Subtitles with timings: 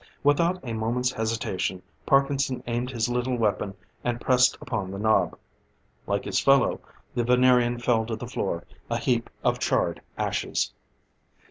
[0.23, 5.37] Without a moment's hesitation, Parkinson aimed his little weapon, and pressed upon the knob.
[6.07, 6.79] Like his fellow,
[7.13, 10.73] the Venerian fell to the floor, a heap of charred ashes.